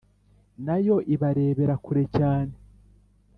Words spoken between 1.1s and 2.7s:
ibarebera kure cyane